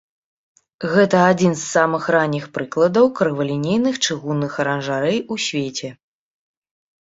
Гэта 0.93 1.17
адзін 1.33 1.51
з 1.59 1.61
самых 1.73 2.07
ранніх 2.15 2.45
прыкладаў 2.55 3.05
крывалінейных 3.19 3.95
чыгунных 4.07 4.57
аранжарэй 4.65 5.19
у 5.37 5.39
свеце. 5.47 5.93